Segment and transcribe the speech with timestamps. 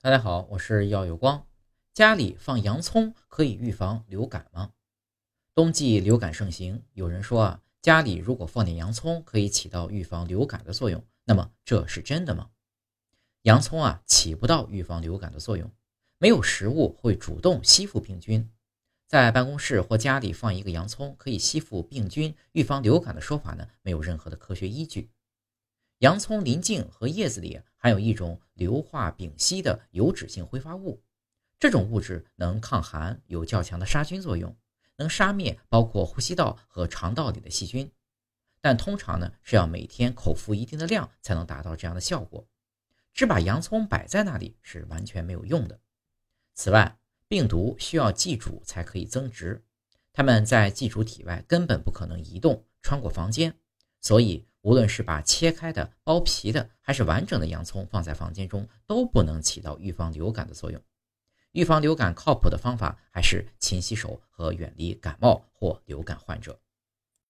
[0.00, 1.44] 大家好，我是耀有光。
[1.92, 4.70] 家里放洋葱可以预防流感吗？
[5.56, 12.48] 冬季流感盛行，有人说啊，家里如果放点洋葱可以起到预防流感的作用，那么这是真的吗？
[13.42, 15.68] 洋葱啊，起不到预防流感的作用，
[16.18, 18.48] 没有食物会主动吸附病菌。
[19.08, 25.10] 在办公室或家里放一个洋葱可以吸附病菌、预防流感的说法呢，没有任何的科学依据。
[25.98, 31.00] 洋葱鳞茎和叶子里含有一种硫化丙烯的油脂性挥发物，
[31.60, 34.54] 这种物质能抗寒，有较强的杀菌作用，
[34.96, 37.88] 能杀灭包括呼吸道和肠道里的细菌。
[38.60, 42.44] 但通常呢是要每天口服一定的量才能达到这样的效果，
[43.14, 45.78] 只把洋葱摆在那里是完全没有用的。
[46.54, 49.64] 此外，病毒需要寄主才可以增殖，
[50.12, 53.54] 它们在寄主体外根本不可能移动穿过房间，
[54.00, 54.44] 所以。
[54.68, 60.78] 无论是把切开的、剥皮的，还是完整的洋葱放在房间中，都不能起到预防流感的作用。
[61.52, 66.60] 预防流感靠谱的方法还是勤洗手和远离感冒或流感患者。